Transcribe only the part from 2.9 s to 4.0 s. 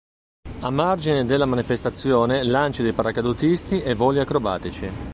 paracadutisti e